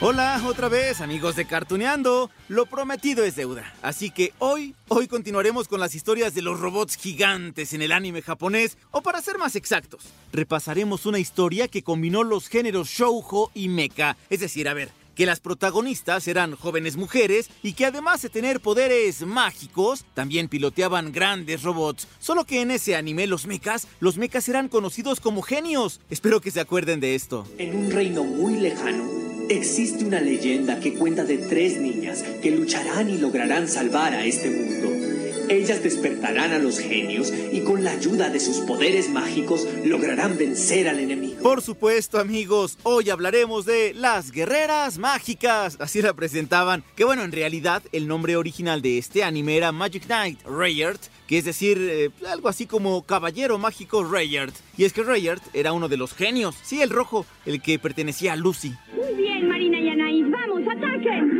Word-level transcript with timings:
Hola, 0.00 0.42
otra 0.46 0.70
vez, 0.70 1.02
amigos 1.02 1.36
de 1.36 1.46
Cartuneando. 1.46 2.30
Lo 2.48 2.64
prometido 2.64 3.24
es 3.24 3.36
deuda. 3.36 3.74
Así 3.82 4.10
que 4.10 4.32
hoy, 4.38 4.74
hoy 4.88 5.06
continuaremos 5.06 5.68
con 5.68 5.80
las 5.80 5.94
historias 5.94 6.34
de 6.34 6.40
los 6.40 6.60
robots 6.60 6.96
gigantes 6.96 7.74
en 7.74 7.82
el 7.82 7.92
anime 7.92 8.22
japonés, 8.22 8.78
o 8.90 9.02
para 9.02 9.20
ser 9.20 9.36
más 9.36 9.54
exactos, 9.54 10.04
repasaremos 10.32 11.04
una 11.04 11.18
historia 11.18 11.68
que 11.68 11.82
combinó 11.82 12.22
los 12.22 12.48
géneros 12.48 12.88
shoujo 12.88 13.50
y 13.52 13.68
mecha. 13.68 14.16
Es 14.30 14.40
decir, 14.40 14.66
a 14.66 14.72
ver, 14.72 14.90
que 15.14 15.26
las 15.26 15.40
protagonistas 15.40 16.28
eran 16.28 16.56
jóvenes 16.56 16.96
mujeres 16.96 17.50
y 17.62 17.72
que 17.72 17.86
además 17.86 18.22
de 18.22 18.28
tener 18.28 18.60
poderes 18.60 19.22
mágicos, 19.22 20.04
también 20.14 20.48
piloteaban 20.48 21.12
grandes 21.12 21.62
robots. 21.62 22.06
Solo 22.18 22.44
que 22.44 22.60
en 22.60 22.70
ese 22.70 22.96
anime 22.96 23.26
los 23.26 23.46
mechas, 23.46 23.86
los 24.00 24.18
mechas 24.18 24.48
eran 24.48 24.68
conocidos 24.68 25.20
como 25.20 25.42
genios. 25.42 26.00
Espero 26.10 26.40
que 26.40 26.50
se 26.50 26.60
acuerden 26.60 27.00
de 27.00 27.14
esto. 27.14 27.46
En 27.58 27.76
un 27.76 27.90
reino 27.90 28.24
muy 28.24 28.54
lejano, 28.54 29.04
existe 29.48 30.04
una 30.04 30.20
leyenda 30.20 30.80
que 30.80 30.94
cuenta 30.94 31.24
de 31.24 31.38
tres 31.38 31.80
niñas 31.80 32.22
que 32.42 32.50
lucharán 32.50 33.10
y 33.10 33.18
lograrán 33.18 33.68
salvar 33.68 34.14
a 34.14 34.24
este 34.24 34.50
mundo. 34.50 34.93
Ellas 35.48 35.82
despertarán 35.82 36.52
a 36.52 36.58
los 36.58 36.78
genios 36.78 37.32
y 37.52 37.60
con 37.60 37.84
la 37.84 37.92
ayuda 37.92 38.30
de 38.30 38.40
sus 38.40 38.58
poderes 38.58 39.10
mágicos 39.10 39.66
lograrán 39.84 40.38
vencer 40.38 40.88
al 40.88 40.98
enemigo. 40.98 41.42
Por 41.42 41.60
supuesto, 41.60 42.18
amigos, 42.18 42.78
hoy 42.82 43.10
hablaremos 43.10 43.66
de 43.66 43.92
las 43.94 44.32
guerreras 44.32 44.98
mágicas. 44.98 45.76
Así 45.80 46.00
la 46.00 46.14
presentaban. 46.14 46.82
Que 46.96 47.04
bueno, 47.04 47.22
en 47.22 47.32
realidad 47.32 47.82
el 47.92 48.08
nombre 48.08 48.36
original 48.36 48.80
de 48.80 48.98
este 48.98 49.22
anime 49.22 49.56
era 49.56 49.72
Magic 49.72 50.06
Knight 50.06 50.40
Rayard, 50.44 50.98
que 51.26 51.38
es 51.38 51.44
decir, 51.44 51.78
eh, 51.80 52.10
algo 52.30 52.48
así 52.48 52.66
como 52.66 53.02
Caballero 53.04 53.58
Mágico 53.58 54.04
Rayard. 54.04 54.52
Y 54.76 54.84
es 54.84 54.92
que 54.92 55.02
Rayard 55.02 55.40
era 55.52 55.72
uno 55.72 55.88
de 55.88 55.96
los 55.96 56.14
genios, 56.14 56.56
sí, 56.62 56.80
el 56.80 56.90
rojo, 56.90 57.26
el 57.46 57.60
que 57.60 57.78
pertenecía 57.78 58.32
a 58.32 58.36
Lucy. 58.36 58.72
Muy 58.94 59.14
bien, 59.14 59.48
Marina 59.48 59.78
y 59.78 59.88
Anaís, 59.88 60.24
vamos, 60.30 60.62
ataquen. 60.62 61.33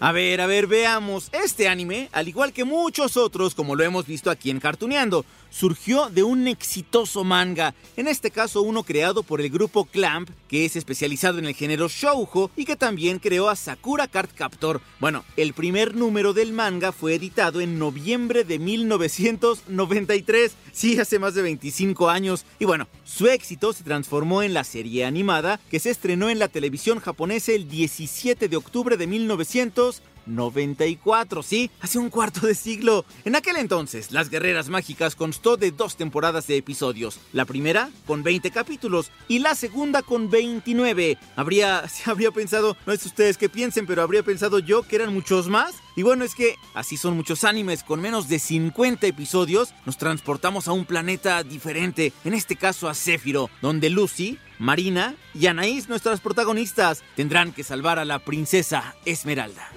A 0.00 0.12
ver, 0.12 0.40
a 0.40 0.46
ver, 0.46 0.68
veamos. 0.68 1.28
Este 1.32 1.68
anime, 1.68 2.08
al 2.12 2.28
igual 2.28 2.52
que 2.52 2.64
muchos 2.64 3.16
otros, 3.16 3.54
como 3.56 3.74
lo 3.74 3.82
hemos 3.82 4.06
visto 4.06 4.30
aquí 4.30 4.50
en 4.50 4.60
Cartuneando, 4.60 5.24
surgió 5.50 6.10
de 6.10 6.22
un 6.22 6.48
exitoso 6.48 7.24
manga, 7.24 7.74
en 7.96 8.08
este 8.08 8.30
caso 8.30 8.62
uno 8.62 8.82
creado 8.82 9.22
por 9.22 9.40
el 9.40 9.50
grupo 9.50 9.84
Clamp, 9.84 10.30
que 10.48 10.64
es 10.64 10.76
especializado 10.76 11.38
en 11.38 11.46
el 11.46 11.54
género 11.54 11.88
shoujo 11.88 12.50
y 12.56 12.64
que 12.64 12.76
también 12.76 13.18
creó 13.18 13.48
a 13.48 13.56
Sakura 13.56 14.08
Card 14.08 14.30
Captor. 14.34 14.80
Bueno, 15.00 15.24
el 15.36 15.52
primer 15.52 15.94
número 15.94 16.32
del 16.32 16.52
manga 16.52 16.92
fue 16.92 17.14
editado 17.14 17.60
en 17.60 17.78
noviembre 17.78 18.44
de 18.44 18.58
1993, 18.58 20.52
sí, 20.72 20.98
hace 20.98 21.18
más 21.18 21.34
de 21.34 21.42
25 21.42 22.08
años, 22.08 22.44
y 22.58 22.64
bueno, 22.64 22.88
su 23.04 23.26
éxito 23.26 23.72
se 23.72 23.84
transformó 23.84 24.42
en 24.42 24.54
la 24.54 24.64
serie 24.64 25.04
animada 25.04 25.60
que 25.70 25.80
se 25.80 25.90
estrenó 25.90 26.30
en 26.30 26.38
la 26.38 26.48
televisión 26.48 27.00
japonesa 27.00 27.52
el 27.52 27.68
17 27.68 28.48
de 28.48 28.56
octubre 28.56 28.96
de 28.96 29.06
1900 29.06 30.02
94, 30.28 31.42
sí, 31.42 31.70
hace 31.80 31.98
un 31.98 32.10
cuarto 32.10 32.46
de 32.46 32.54
siglo. 32.54 33.04
En 33.24 33.36
aquel 33.36 33.56
entonces, 33.56 34.12
Las 34.12 34.30
Guerreras 34.30 34.68
Mágicas 34.68 35.16
constó 35.16 35.56
de 35.56 35.70
dos 35.70 35.96
temporadas 35.96 36.46
de 36.46 36.56
episodios. 36.56 37.20
La 37.32 37.44
primera 37.44 37.90
con 38.06 38.22
20 38.22 38.50
capítulos 38.50 39.10
y 39.26 39.40
la 39.40 39.54
segunda 39.54 40.02
con 40.02 40.30
29. 40.30 41.18
Habría, 41.36 41.84
habría 42.06 42.30
pensado, 42.30 42.76
no 42.86 42.92
es 42.92 43.04
ustedes 43.04 43.38
que 43.38 43.48
piensen, 43.48 43.86
pero 43.86 44.02
habría 44.02 44.22
pensado 44.22 44.58
yo 44.58 44.82
que 44.82 44.96
eran 44.96 45.12
muchos 45.12 45.48
más. 45.48 45.74
Y 45.98 46.04
bueno, 46.04 46.24
es 46.24 46.36
que 46.36 46.54
así 46.74 46.96
son 46.96 47.16
muchos 47.16 47.42
animes 47.42 47.82
con 47.82 48.00
menos 48.00 48.28
de 48.28 48.38
50 48.38 49.04
episodios. 49.08 49.74
Nos 49.84 49.98
transportamos 49.98 50.68
a 50.68 50.72
un 50.72 50.84
planeta 50.84 51.42
diferente, 51.42 52.12
en 52.24 52.34
este 52.34 52.54
caso 52.54 52.88
a 52.88 52.94
Zéfiro, 52.94 53.50
donde 53.62 53.90
Lucy, 53.90 54.38
Marina 54.60 55.16
y 55.34 55.46
Anaís, 55.46 55.88
nuestras 55.88 56.20
protagonistas, 56.20 57.02
tendrán 57.16 57.50
que 57.50 57.64
salvar 57.64 57.98
a 57.98 58.04
la 58.04 58.20
princesa 58.20 58.94
Esmeralda. 59.06 59.72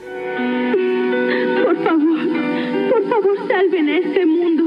Por 1.66 1.84
favor, 1.84 2.20
por 2.92 3.10
favor, 3.10 3.48
salven 3.48 3.90
a 3.90 3.98
este 3.98 4.24
mundo. 4.28 4.64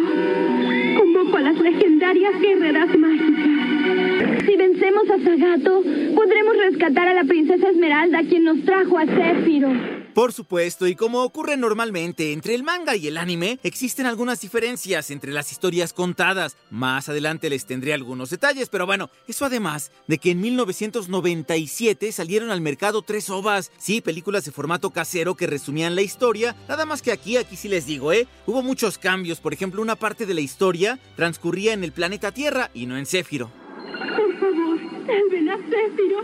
Convoco 0.98 1.36
a 1.36 1.41
las 1.41 1.60
legendarias 1.60 2.34
guerreras 2.41 2.98
mágicas. 2.98 4.44
Si 4.44 4.56
vencemos 4.56 5.04
a 5.09 5.22
Sagato, 5.22 5.82
podremos 6.16 6.56
rescatar 6.69 7.06
a 7.06 7.15
la 7.15 7.22
princesa 7.22 7.69
Esmeralda, 7.69 8.25
quien 8.28 8.42
nos 8.42 8.60
trajo 8.65 8.98
a 8.98 9.06
Zéfiro. 9.06 10.03
Por 10.15 10.33
supuesto, 10.33 10.87
y 10.87 10.95
como 10.95 11.23
ocurre 11.23 11.57
normalmente 11.57 12.33
entre 12.33 12.55
el 12.55 12.63
manga 12.63 12.95
y 12.95 13.09
el 13.09 13.17
anime, 13.17 13.59
existen 13.65 14.07
algunas 14.07 14.41
diferencias 14.41 15.11
entre 15.11 15.33
las 15.33 15.51
historias 15.51 15.93
contadas. 15.93 16.57
Más 16.71 17.09
adelante 17.09 17.51
les 17.51 17.67
tendré 17.67 17.93
algunos 17.93 18.31
detalles, 18.31 18.69
pero 18.69 18.87
bueno, 18.87 19.11
eso 19.27 19.45
además 19.45 19.91
de 20.07 20.19
que 20.19 20.31
en 20.31 20.41
1997 20.41 22.13
salieron 22.13 22.53
al 22.53 22.61
mercado 22.61 23.03
tres 23.03 23.29
ovas, 23.29 23.73
sí, 23.77 24.01
películas 24.01 24.45
de 24.45 24.53
formato 24.53 24.91
casero 24.91 25.35
que 25.35 25.49
resumían 25.49 25.97
la 25.97 26.03
historia, 26.03 26.55
nada 26.69 26.87
más 26.87 27.03
que 27.03 27.11
aquí, 27.11 27.37
aquí 27.37 27.57
sí 27.57 27.67
les 27.67 27.87
digo, 27.87 28.13
¿eh? 28.13 28.29
Hubo 28.47 28.63
muchos 28.63 28.99
cambios, 28.99 29.41
por 29.41 29.53
ejemplo, 29.53 29.83
una 29.83 29.97
parte 29.97 30.27
de 30.27 30.35
la 30.35 30.43
historia 30.43 31.01
transcurría 31.17 31.73
en 31.73 31.83
el 31.83 31.91
planeta 31.91 32.31
Tierra 32.31 32.71
y 32.73 32.87
no 32.87 32.97
en 32.97 33.07
Céfiro. 33.07 33.51
Por 33.89 34.39
favor, 34.39 34.79
salven 35.07 35.51
a 35.51 35.57
Zéfiro. 35.57 36.23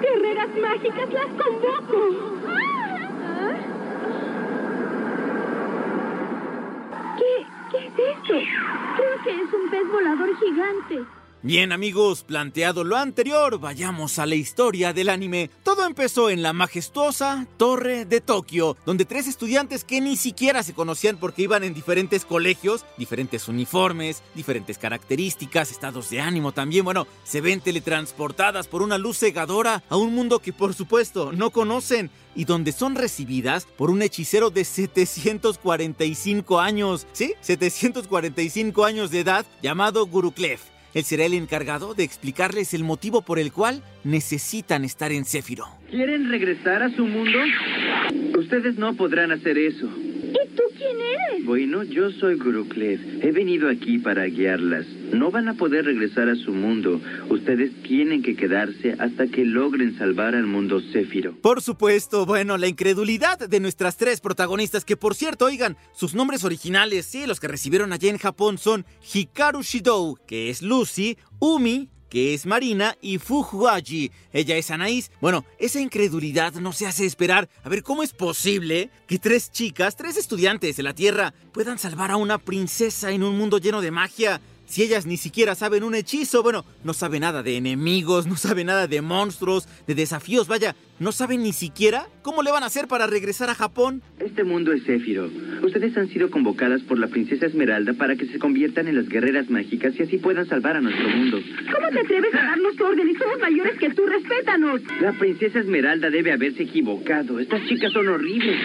Guerreras 0.00 0.48
mágicas, 0.60 1.12
las 1.12 1.26
convoco. 1.26 2.43
¿Qué? 7.18 7.46
¿Qué 7.70 7.86
es 7.86 7.92
esto? 7.98 8.34
Creo 8.96 9.22
que 9.24 9.42
es 9.42 9.52
un 9.52 9.70
pez 9.70 9.88
volador 9.90 10.36
gigante. 10.38 11.23
Bien 11.44 11.72
amigos, 11.72 12.24
planteado 12.24 12.84
lo 12.84 12.96
anterior, 12.96 13.60
vayamos 13.60 14.18
a 14.18 14.24
la 14.24 14.34
historia 14.34 14.94
del 14.94 15.10
anime. 15.10 15.50
Todo 15.62 15.84
empezó 15.84 16.30
en 16.30 16.42
la 16.42 16.54
majestuosa 16.54 17.46
Torre 17.58 18.06
de 18.06 18.22
Tokio, 18.22 18.78
donde 18.86 19.04
tres 19.04 19.28
estudiantes 19.28 19.84
que 19.84 20.00
ni 20.00 20.16
siquiera 20.16 20.62
se 20.62 20.72
conocían 20.72 21.18
porque 21.18 21.42
iban 21.42 21.62
en 21.62 21.74
diferentes 21.74 22.24
colegios, 22.24 22.86
diferentes 22.96 23.46
uniformes, 23.46 24.22
diferentes 24.34 24.78
características, 24.78 25.70
estados 25.70 26.08
de 26.08 26.22
ánimo 26.22 26.52
también, 26.52 26.86
bueno, 26.86 27.06
se 27.24 27.42
ven 27.42 27.60
teletransportadas 27.60 28.66
por 28.66 28.80
una 28.80 28.96
luz 28.96 29.18
cegadora 29.18 29.84
a 29.90 29.96
un 29.98 30.14
mundo 30.14 30.38
que 30.38 30.54
por 30.54 30.72
supuesto 30.72 31.30
no 31.30 31.50
conocen 31.50 32.10
y 32.34 32.46
donde 32.46 32.72
son 32.72 32.94
recibidas 32.94 33.66
por 33.76 33.90
un 33.90 34.00
hechicero 34.00 34.48
de 34.48 34.64
745 34.64 36.58
años, 36.58 37.06
¿sí? 37.12 37.34
745 37.42 38.86
años 38.86 39.10
de 39.10 39.20
edad 39.20 39.44
llamado 39.60 40.06
Guruklev. 40.06 40.73
Él 40.94 41.02
será 41.02 41.24
el 41.24 41.34
encargado 41.34 41.94
de 41.94 42.04
explicarles 42.04 42.72
el 42.72 42.84
motivo 42.84 43.22
por 43.22 43.38
el 43.40 43.52
cual 43.52 43.82
necesitan 44.04 44.84
estar 44.84 45.10
en 45.10 45.24
Céfiro. 45.24 45.66
¿Quieren 45.90 46.30
regresar 46.30 46.82
a 46.82 46.90
su 46.90 47.04
mundo? 47.04 47.38
Ustedes 48.38 48.76
no 48.76 48.94
podrán 48.94 49.32
hacer 49.32 49.58
eso. 49.58 49.88
¿Y 50.84 50.92
tú 50.92 50.96
quién 50.96 51.00
eres? 51.00 51.46
Bueno, 51.46 51.82
yo 51.82 52.10
soy 52.12 52.36
Guruklev. 52.36 53.24
He 53.24 53.32
venido 53.32 53.68
aquí 53.68 53.98
para 53.98 54.24
guiarlas. 54.26 54.86
No 55.12 55.30
van 55.30 55.48
a 55.48 55.54
poder 55.54 55.84
regresar 55.84 56.28
a 56.28 56.34
su 56.36 56.52
mundo. 56.52 57.00
Ustedes 57.28 57.70
tienen 57.82 58.22
que 58.22 58.36
quedarse 58.36 58.96
hasta 58.98 59.26
que 59.26 59.44
logren 59.44 59.96
salvar 59.98 60.34
al 60.34 60.46
mundo 60.46 60.80
Céfiro. 60.92 61.34
Por 61.40 61.62
supuesto, 61.62 62.26
bueno, 62.26 62.56
la 62.58 62.66
incredulidad 62.66 63.38
de 63.38 63.60
nuestras 63.60 63.96
tres 63.96 64.20
protagonistas, 64.20 64.84
que 64.84 64.96
por 64.96 65.14
cierto, 65.14 65.44
oigan, 65.44 65.76
sus 65.92 66.14
nombres 66.14 66.44
originales, 66.44 67.06
sí, 67.06 67.26
los 67.26 67.40
que 67.40 67.48
recibieron 67.48 67.92
allá 67.92 68.10
en 68.10 68.18
Japón 68.18 68.58
son 68.58 68.84
Hikaru 69.12 69.62
Shidou, 69.62 70.18
que 70.26 70.50
es 70.50 70.62
Lucy, 70.62 71.16
Umi, 71.38 71.90
que 72.14 72.32
es 72.32 72.46
Marina, 72.46 72.96
y 73.02 73.18
Fujiwaji, 73.18 74.12
ella 74.32 74.56
es 74.56 74.70
Anaís. 74.70 75.10
Bueno, 75.20 75.44
esa 75.58 75.80
incredulidad 75.80 76.52
no 76.52 76.72
se 76.72 76.86
hace 76.86 77.06
esperar. 77.06 77.48
A 77.64 77.68
ver, 77.68 77.82
¿cómo 77.82 78.04
es 78.04 78.12
posible 78.12 78.88
que 79.08 79.18
tres 79.18 79.50
chicas, 79.50 79.96
tres 79.96 80.16
estudiantes 80.16 80.76
de 80.76 80.84
la 80.84 80.94
Tierra, 80.94 81.34
puedan 81.50 81.76
salvar 81.76 82.12
a 82.12 82.16
una 82.16 82.38
princesa 82.38 83.10
en 83.10 83.24
un 83.24 83.36
mundo 83.36 83.58
lleno 83.58 83.80
de 83.80 83.90
magia? 83.90 84.40
Si 84.66 84.82
ellas 84.82 85.06
ni 85.06 85.16
siquiera 85.16 85.54
saben 85.54 85.84
un 85.84 85.94
hechizo, 85.94 86.42
bueno, 86.42 86.64
no 86.84 86.94
saben 86.94 87.20
nada 87.20 87.42
de 87.42 87.56
enemigos, 87.56 88.26
no 88.26 88.36
saben 88.36 88.66
nada 88.66 88.86
de 88.86 89.02
monstruos, 89.02 89.68
de 89.86 89.94
desafíos, 89.94 90.48
vaya, 90.48 90.74
no 90.98 91.12
saben 91.12 91.42
ni 91.42 91.52
siquiera 91.52 92.06
cómo 92.22 92.42
le 92.42 92.50
van 92.50 92.62
a 92.62 92.66
hacer 92.66 92.88
para 92.88 93.06
regresar 93.06 93.50
a 93.50 93.54
Japón. 93.54 94.02
Este 94.18 94.44
mundo 94.44 94.72
es 94.72 94.84
Céfiro. 94.84 95.28
Ustedes 95.62 95.96
han 95.96 96.08
sido 96.08 96.30
convocadas 96.30 96.82
por 96.82 96.98
la 96.98 97.08
princesa 97.08 97.46
Esmeralda 97.46 97.92
para 97.94 98.16
que 98.16 98.26
se 98.26 98.38
conviertan 98.38 98.88
en 98.88 98.96
las 98.96 99.08
guerreras 99.08 99.50
mágicas 99.50 99.94
y 99.98 100.02
así 100.02 100.18
puedan 100.18 100.46
salvar 100.46 100.76
a 100.76 100.80
nuestro 100.80 101.08
mundo. 101.08 101.38
¿Cómo 101.72 101.88
te 101.90 102.00
atreves 102.00 102.34
a 102.34 102.44
darnos 102.44 102.80
órdenes? 102.80 103.16
Somos 103.18 103.38
mayores 103.40 103.78
que 103.78 103.90
tú, 103.90 104.06
respétanos. 104.06 104.80
La 105.00 105.12
princesa 105.12 105.60
Esmeralda 105.60 106.10
debe 106.10 106.32
haberse 106.32 106.62
equivocado. 106.62 107.38
Estas 107.38 107.66
chicas 107.68 107.92
son 107.92 108.08
horribles. 108.08 108.56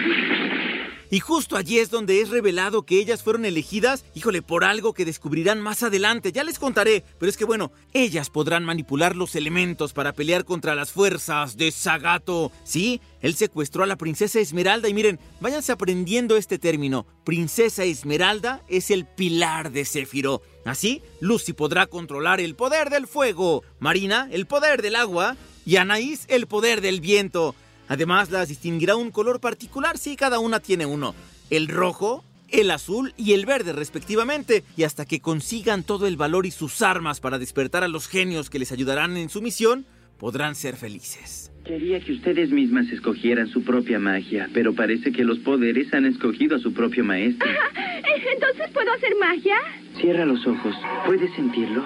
Y 1.10 1.18
justo 1.18 1.56
allí 1.56 1.78
es 1.80 1.90
donde 1.90 2.20
es 2.20 2.28
revelado 2.28 2.84
que 2.84 3.00
ellas 3.00 3.24
fueron 3.24 3.44
elegidas, 3.44 4.04
híjole, 4.14 4.42
por 4.42 4.62
algo 4.62 4.94
que 4.94 5.04
descubrirán 5.04 5.60
más 5.60 5.82
adelante. 5.82 6.30
Ya 6.30 6.44
les 6.44 6.60
contaré, 6.60 7.02
pero 7.18 7.28
es 7.28 7.36
que 7.36 7.44
bueno, 7.44 7.72
ellas 7.92 8.30
podrán 8.30 8.64
manipular 8.64 9.16
los 9.16 9.34
elementos 9.34 9.92
para 9.92 10.12
pelear 10.12 10.44
contra 10.44 10.76
las 10.76 10.92
fuerzas 10.92 11.56
de 11.56 11.72
Sagato. 11.72 12.52
Sí, 12.62 13.00
él 13.22 13.34
secuestró 13.34 13.82
a 13.82 13.88
la 13.88 13.96
princesa 13.96 14.38
Esmeralda 14.38 14.88
y 14.88 14.94
miren, 14.94 15.18
váyanse 15.40 15.72
aprendiendo 15.72 16.36
este 16.36 16.58
término. 16.58 17.06
Princesa 17.24 17.82
Esmeralda 17.82 18.62
es 18.68 18.92
el 18.92 19.04
pilar 19.04 19.72
de 19.72 19.84
Céfiro. 19.84 20.42
Así, 20.64 21.02
Lucy 21.20 21.54
podrá 21.54 21.86
controlar 21.86 22.40
el 22.40 22.54
poder 22.54 22.88
del 22.88 23.08
fuego, 23.08 23.64
Marina 23.80 24.28
el 24.30 24.46
poder 24.46 24.82
del 24.82 24.94
agua 24.94 25.36
y 25.66 25.76
Anaís 25.76 26.24
el 26.28 26.46
poder 26.46 26.80
del 26.80 27.00
viento. 27.00 27.54
Además, 27.90 28.30
las 28.30 28.48
distinguirá 28.48 28.94
un 28.94 29.10
color 29.10 29.40
particular 29.40 29.98
si 29.98 30.14
cada 30.14 30.38
una 30.38 30.60
tiene 30.60 30.86
uno. 30.86 31.12
El 31.50 31.66
rojo, 31.66 32.24
el 32.48 32.70
azul 32.70 33.12
y 33.16 33.32
el 33.32 33.46
verde 33.46 33.72
respectivamente, 33.72 34.62
y 34.76 34.84
hasta 34.84 35.04
que 35.04 35.18
consigan 35.18 35.82
todo 35.82 36.06
el 36.06 36.16
valor 36.16 36.46
y 36.46 36.52
sus 36.52 36.82
armas 36.82 37.18
para 37.18 37.40
despertar 37.40 37.82
a 37.82 37.88
los 37.88 38.06
genios 38.06 38.48
que 38.48 38.60
les 38.60 38.70
ayudarán 38.70 39.16
en 39.16 39.28
su 39.28 39.42
misión, 39.42 39.86
podrán 40.20 40.54
ser 40.54 40.76
felices. 40.76 41.50
Quería 41.64 41.98
que 41.98 42.12
ustedes 42.12 42.50
mismas 42.50 42.88
escogieran 42.90 43.48
su 43.48 43.64
propia 43.64 43.98
magia, 43.98 44.48
pero 44.54 44.72
parece 44.72 45.10
que 45.10 45.24
los 45.24 45.40
poderes 45.40 45.92
han 45.92 46.06
escogido 46.06 46.58
a 46.58 46.60
su 46.60 46.72
propio 46.72 47.02
maestro. 47.02 47.50
¿Entonces 48.34 48.70
puedo 48.72 48.92
hacer 48.92 49.16
magia? 49.18 49.56
Cierra 50.00 50.24
los 50.24 50.46
ojos. 50.46 50.76
¿Puedes 51.06 51.34
sentirlo? 51.34 51.84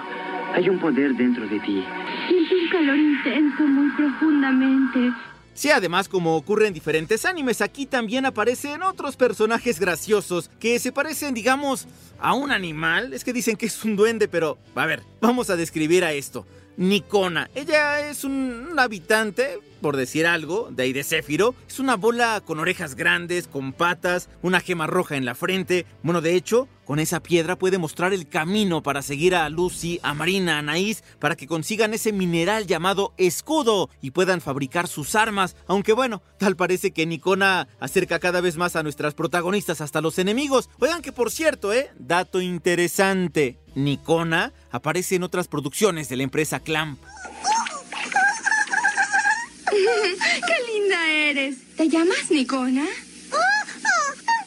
Hay 0.53 0.69
un 0.69 0.77
poder 0.79 1.15
dentro 1.15 1.47
de 1.47 1.59
ti. 1.61 1.83
Siento 2.27 2.55
un 2.55 2.69
calor 2.69 2.95
intenso 2.95 3.63
muy 3.63 3.89
profundamente. 3.97 5.11
Sí, 5.55 5.71
además, 5.71 6.09
como 6.09 6.35
ocurre 6.35 6.67
en 6.67 6.73
diferentes 6.73 7.23
animes, 7.23 7.61
aquí 7.61 7.85
también 7.85 8.25
aparecen 8.25 8.83
otros 8.83 9.15
personajes 9.15 9.79
graciosos 9.79 10.51
que 10.59 10.77
se 10.79 10.91
parecen, 10.91 11.33
digamos, 11.33 11.87
a 12.19 12.33
un 12.33 12.51
animal. 12.51 13.13
Es 13.13 13.23
que 13.23 13.31
dicen 13.31 13.55
que 13.55 13.67
es 13.67 13.85
un 13.85 13.95
duende, 13.95 14.27
pero 14.27 14.57
a 14.75 14.85
ver, 14.85 15.01
vamos 15.21 15.49
a 15.49 15.55
describir 15.55 16.03
a 16.03 16.11
esto. 16.11 16.45
Nikona. 16.75 17.49
Ella 17.55 18.09
es 18.09 18.25
un, 18.25 18.75
habitante, 18.77 19.59
por 19.81 19.97
decir 19.97 20.27
algo, 20.27 20.69
de 20.71 20.83
ahí 20.83 20.93
de 20.93 21.03
Céfiro. 21.03 21.55
Es 21.67 21.79
una 21.79 21.95
bola 21.95 22.41
con 22.45 22.59
orejas 22.59 22.95
grandes, 22.95 23.47
con 23.47 23.73
patas, 23.73 24.29
una 24.41 24.59
gema 24.59 24.87
roja 24.87 25.15
en 25.15 25.25
la 25.25 25.35
frente. 25.35 25.85
Bueno, 26.03 26.21
de 26.21 26.35
hecho, 26.35 26.67
con 26.85 26.99
esa 26.99 27.19
piedra 27.19 27.57
puede 27.57 27.77
mostrar 27.77 28.13
el 28.13 28.27
camino 28.27 28.83
para 28.83 29.01
seguir 29.01 29.35
a 29.35 29.49
Lucy, 29.49 29.99
a 30.03 30.13
Marina, 30.13 30.55
a 30.55 30.59
Anaís, 30.59 31.03
para 31.19 31.35
que 31.35 31.47
consigan 31.47 31.93
ese 31.93 32.13
mineral 32.13 32.67
llamado 32.67 33.13
escudo 33.17 33.89
y 34.01 34.11
puedan 34.11 34.39
fabricar 34.41 34.87
sus 34.87 35.15
armas. 35.15 35.55
Aunque 35.67 35.93
bueno, 35.93 36.21
tal 36.37 36.55
parece 36.55 36.91
que 36.91 37.05
Nikona 37.05 37.67
acerca 37.79 38.19
cada 38.19 38.41
vez 38.41 38.57
más 38.57 38.75
a 38.75 38.83
nuestras 38.83 39.15
protagonistas 39.15 39.81
hasta 39.81 40.01
los 40.01 40.19
enemigos. 40.19 40.69
Oigan 40.79 41.01
que 41.01 41.11
por 41.11 41.31
cierto, 41.31 41.73
¿eh? 41.73 41.89
Dato 41.97 42.39
interesante. 42.39 43.59
Nikona 43.73 44.53
aparece 44.71 45.15
en 45.15 45.23
otras 45.23 45.47
producciones 45.47 46.07
de 46.07 46.17
la 46.17 46.23
empresa 46.23 46.59
Clamp. 46.59 46.99
¡Qué 50.47 50.73
linda 50.73 51.11
eres! 51.11 51.55
¿Te 51.75 51.89
llamas 51.89 52.29
Nikona? 52.29 52.87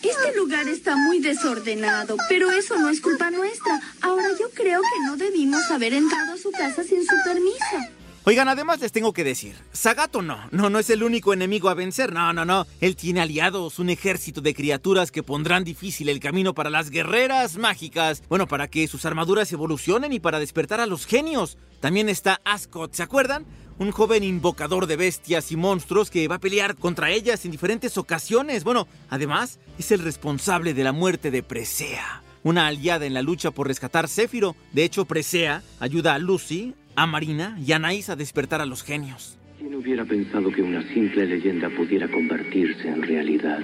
Este 0.03 0.37
lugar 0.37 0.67
está 0.69 0.97
muy 0.97 1.19
desordenado, 1.19 2.17
pero 2.29 2.51
eso 2.51 2.79
no 2.79 2.89
es 2.89 3.01
culpa 3.01 3.31
nuestra. 3.31 3.81
Ahora 4.01 4.29
yo 4.39 4.49
creo 4.51 4.81
que 4.81 5.07
no 5.07 5.17
debimos 5.17 5.71
haber 5.71 5.93
entrado 5.93 6.35
a 6.35 6.37
su 6.39 6.51
casa 6.53 6.83
sin 6.85 7.05
su 7.05 7.15
permiso. 7.25 7.98
Oigan, 8.29 8.49
además 8.49 8.81
les 8.81 8.93
tengo 8.93 9.15
que 9.15 9.25
decir, 9.25 9.55
Sagato 9.73 10.21
no, 10.21 10.39
no, 10.51 10.69
no 10.69 10.79
es 10.79 10.91
el 10.91 11.03
único 11.03 11.33
enemigo 11.33 11.71
a 11.71 11.75
vencer, 11.75 12.13
no, 12.13 12.31
no, 12.35 12.45
no. 12.45 12.67
Él 12.79 12.95
tiene 12.95 13.23
aliados, 13.23 13.79
un 13.79 13.89
ejército 13.89 14.43
de 14.43 14.53
criaturas 14.53 15.11
que 15.11 15.23
pondrán 15.23 15.65
difícil 15.65 16.11
el 16.11 16.21
camino 16.21 16.53
para 16.53 16.69
las 16.69 16.91
guerreras 16.91 17.57
mágicas, 17.57 18.23
bueno, 18.29 18.47
para 18.47 18.69
que 18.69 18.87
sus 18.87 19.07
armaduras 19.07 19.51
evolucionen 19.51 20.13
y 20.13 20.21
para 20.21 20.41
despertar 20.41 20.79
a 20.79 20.85
los 20.85 21.07
genios. 21.07 21.57
También 21.81 22.11
está 22.11 22.43
Ascot, 22.45 22.93
¿se 22.93 23.03
acuerdan? 23.03 23.47
Un 23.79 23.93
joven 23.93 24.23
invocador 24.23 24.89
de 24.89 24.97
bestias 24.97 25.51
y 25.51 25.57
monstruos 25.57 26.11
que 26.11 26.29
va 26.29 26.35
a 26.35 26.39
pelear 26.39 26.77
contra 26.77 27.11
ellas 27.11 27.47
en 27.47 27.51
diferentes 27.51 27.97
ocasiones. 27.97 28.63
Bueno, 28.63 28.89
además 29.09 29.59
es 29.79 29.91
el 29.91 30.01
responsable 30.01 30.75
de 30.75 30.85
la 30.85 30.93
muerte 30.93 31.31
de 31.31 31.43
Presea 31.43 32.23
una 32.45 32.67
aliada 32.67 33.05
en 33.05 33.15
la 33.15 33.23
lucha 33.23 33.51
por 33.51 33.67
rescatar 33.67 34.09
Céfiro. 34.09 34.57
De 34.73 34.85
hecho, 34.85 35.05
Presea 35.05 35.63
ayuda 35.81 36.15
a 36.15 36.19
Lucy 36.19 36.75
a 36.99 37.07
Marina 37.07 37.57
y 37.65 37.71
a 37.71 37.77
Anaís 37.77 38.11
a 38.11 38.17
despertar 38.17 38.61
a 38.61 38.67
los 38.67 38.83
genios. 38.83 39.39
¿Quién 39.57 39.73
hubiera 39.75 40.05
pensado 40.05 40.51
que 40.51 40.63
una 40.63 40.83
simple 40.93 41.27
leyenda 41.27 41.71
pudiera 41.71 42.09
convertirse 42.09 42.89
en 42.89 43.03
realidad? 43.03 43.61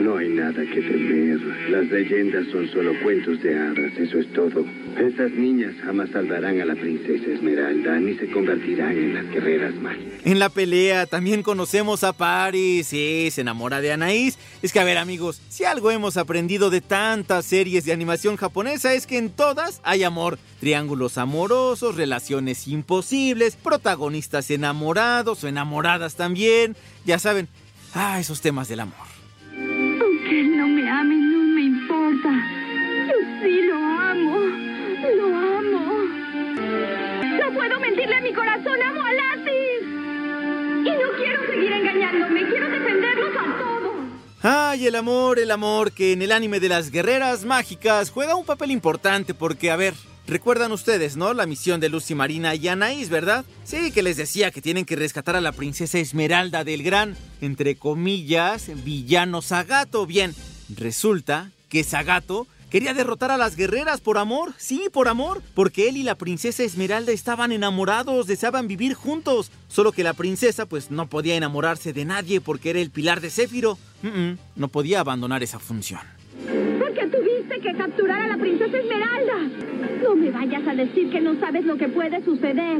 No 0.00 0.16
hay 0.16 0.30
nada 0.30 0.62
que 0.64 0.80
temer. 0.80 1.38
Las 1.68 1.86
leyendas 1.90 2.46
son 2.50 2.66
solo 2.70 2.92
cuentos 3.02 3.42
de 3.42 3.54
hadas, 3.54 3.92
eso 3.98 4.18
es 4.18 4.32
todo. 4.32 4.64
Esas 4.98 5.30
niñas 5.32 5.74
jamás 5.84 6.08
salvarán 6.08 6.58
a 6.58 6.64
la 6.64 6.74
princesa 6.74 7.30
Esmeralda 7.30 8.00
ni 8.00 8.14
se 8.14 8.30
convertirán 8.30 8.92
en 8.92 9.14
las 9.14 9.28
guerreras 9.30 9.74
mágicas. 9.74 10.20
En 10.24 10.38
la 10.38 10.48
pelea 10.48 11.04
también 11.04 11.42
conocemos 11.42 12.02
a 12.02 12.14
Paris, 12.14 12.86
sí, 12.86 13.28
se 13.30 13.42
enamora 13.42 13.82
de 13.82 13.92
Anaís. 13.92 14.38
Es 14.62 14.72
que 14.72 14.80
a 14.80 14.84
ver 14.84 14.96
amigos, 14.96 15.42
si 15.50 15.64
algo 15.64 15.90
hemos 15.90 16.16
aprendido 16.16 16.70
de 16.70 16.80
tantas 16.80 17.44
series 17.44 17.84
de 17.84 17.92
animación 17.92 18.36
japonesa 18.36 18.94
es 18.94 19.06
que 19.06 19.18
en 19.18 19.28
todas 19.28 19.82
hay 19.84 20.02
amor. 20.02 20.38
Triángulos 20.60 21.18
amorosos, 21.18 21.96
relaciones 21.96 22.68
imposibles, 22.68 23.56
protagonistas 23.56 24.50
enamorados 24.50 25.44
o 25.44 25.48
enamoradas 25.48 26.16
también. 26.16 26.74
Ya 27.04 27.18
saben, 27.18 27.48
ah, 27.92 28.18
esos 28.18 28.40
temas 28.40 28.68
del 28.68 28.80
amor. 28.80 29.19
Ay, 44.42 44.86
el 44.86 44.94
amor, 44.94 45.38
el 45.38 45.50
amor, 45.50 45.92
que 45.92 46.12
en 46.12 46.22
el 46.22 46.32
anime 46.32 46.60
de 46.60 46.70
las 46.70 46.90
guerreras 46.90 47.44
mágicas 47.44 48.08
juega 48.10 48.36
un 48.36 48.46
papel 48.46 48.70
importante 48.70 49.34
porque, 49.34 49.70
a 49.70 49.76
ver, 49.76 49.94
Recuerdan 50.26 50.70
ustedes, 50.70 51.16
¿no? 51.16 51.34
La 51.34 51.44
misión 51.44 51.80
de 51.80 51.88
Lucy 51.88 52.14
Marina 52.14 52.54
y 52.54 52.68
Anaís, 52.68 53.08
¿verdad? 53.08 53.44
Sí, 53.64 53.90
que 53.90 54.02
les 54.04 54.16
decía 54.16 54.52
que 54.52 54.62
tienen 54.62 54.84
que 54.84 54.94
rescatar 54.94 55.34
a 55.34 55.40
la 55.40 55.50
princesa 55.50 55.98
Esmeralda 55.98 56.62
del 56.62 56.84
gran, 56.84 57.16
entre 57.40 57.74
comillas, 57.74 58.70
villano 58.84 59.42
Sagato. 59.42 60.06
Bien, 60.06 60.32
resulta 60.76 61.50
que 61.68 61.82
Sagato 61.82 62.46
quería 62.70 62.94
derrotar 62.94 63.32
a 63.32 63.38
las 63.38 63.56
guerreras 63.56 64.00
por 64.00 64.18
amor, 64.18 64.54
sí, 64.56 64.84
por 64.92 65.08
amor, 65.08 65.42
porque 65.54 65.88
él 65.88 65.96
y 65.96 66.04
la 66.04 66.14
princesa 66.14 66.62
Esmeralda 66.62 67.10
estaban 67.10 67.50
enamorados, 67.50 68.28
deseaban 68.28 68.68
vivir 68.68 68.94
juntos, 68.94 69.50
solo 69.66 69.90
que 69.90 70.04
la 70.04 70.14
princesa 70.14 70.64
pues 70.64 70.92
no 70.92 71.08
podía 71.08 71.34
enamorarse 71.34 71.92
de 71.92 72.04
nadie 72.04 72.40
porque 72.40 72.70
era 72.70 72.78
el 72.78 72.90
pilar 72.90 73.20
de 73.20 73.30
Céfiro. 73.30 73.78
No 74.56 74.68
podía 74.68 75.00
abandonar 75.00 75.42
esa 75.42 75.58
función. 75.58 76.00
Porque 76.78 77.06
tuviste 77.06 77.60
que 77.60 77.74
capturar 77.76 78.22
a 78.22 78.28
la 78.28 78.36
princesa 78.36 78.76
Esmeralda. 78.76 79.36
No 80.02 80.16
me 80.16 80.30
vayas 80.30 80.66
a 80.66 80.74
decir 80.74 81.10
que 81.10 81.20
no 81.20 81.38
sabes 81.38 81.64
lo 81.64 81.76
que 81.76 81.88
puede 81.88 82.24
suceder. 82.24 82.78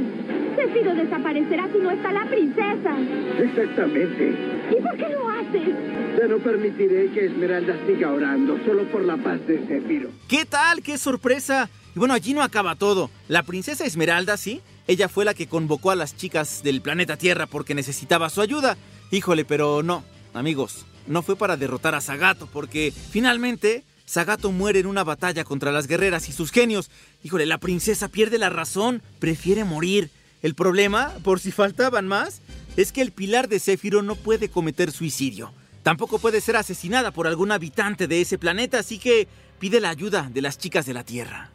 Céfiro 0.56 0.94
desaparecerá 0.94 1.68
si 1.72 1.78
no 1.78 1.90
está 1.90 2.12
la 2.12 2.26
princesa. 2.28 2.96
Exactamente. 3.38 4.34
¿Y 4.70 4.82
por 4.82 4.96
qué 4.96 5.08
lo 5.10 5.28
haces? 5.28 5.74
Ya 6.18 6.26
no 6.26 6.38
permitiré 6.38 7.10
que 7.10 7.26
Esmeralda 7.26 7.76
siga 7.86 8.12
orando 8.12 8.58
solo 8.64 8.84
por 8.90 9.04
la 9.04 9.16
paz 9.16 9.46
de 9.46 9.58
Céfiro. 9.66 10.10
¿Qué 10.28 10.44
tal? 10.46 10.82
¡Qué 10.82 10.98
sorpresa! 10.98 11.68
Y 11.94 11.98
bueno, 11.98 12.14
allí 12.14 12.34
no 12.34 12.42
acaba 12.42 12.76
todo. 12.76 13.10
La 13.28 13.42
princesa 13.42 13.84
Esmeralda, 13.84 14.36
sí, 14.36 14.60
ella 14.86 15.08
fue 15.08 15.24
la 15.24 15.34
que 15.34 15.46
convocó 15.46 15.90
a 15.90 15.96
las 15.96 16.16
chicas 16.16 16.62
del 16.62 16.80
planeta 16.80 17.16
Tierra 17.16 17.46
porque 17.46 17.74
necesitaba 17.74 18.30
su 18.30 18.40
ayuda. 18.40 18.76
Híjole, 19.10 19.44
pero 19.44 19.82
no, 19.82 20.04
amigos, 20.34 20.86
no 21.06 21.22
fue 21.22 21.36
para 21.36 21.56
derrotar 21.56 21.94
a 21.94 22.00
Sagato 22.00 22.48
porque 22.52 22.92
finalmente 23.10 23.84
Sagato 24.10 24.50
muere 24.50 24.80
en 24.80 24.86
una 24.86 25.04
batalla 25.04 25.44
contra 25.44 25.70
las 25.70 25.86
guerreras 25.86 26.28
y 26.28 26.32
sus 26.32 26.50
genios. 26.50 26.90
Híjole, 27.22 27.46
la 27.46 27.58
princesa 27.58 28.08
pierde 28.08 28.38
la 28.38 28.50
razón, 28.50 29.02
prefiere 29.20 29.64
morir. 29.64 30.10
El 30.42 30.54
problema, 30.54 31.12
por 31.22 31.38
si 31.38 31.52
faltaban 31.52 32.08
más, 32.08 32.40
es 32.76 32.90
que 32.90 33.02
el 33.02 33.12
pilar 33.12 33.48
de 33.48 33.60
Céfiro 33.60 34.02
no 34.02 34.16
puede 34.16 34.48
cometer 34.48 34.90
suicidio. 34.90 35.52
Tampoco 35.82 36.18
puede 36.18 36.40
ser 36.40 36.56
asesinada 36.56 37.10
por 37.10 37.26
algún 37.26 37.52
habitante 37.52 38.06
de 38.06 38.20
ese 38.20 38.36
planeta, 38.36 38.80
así 38.80 38.98
que 38.98 39.28
pide 39.58 39.80
la 39.80 39.90
ayuda 39.90 40.28
de 40.32 40.42
las 40.42 40.58
chicas 40.58 40.86
de 40.86 40.94
la 40.94 41.04
Tierra. 41.04 41.50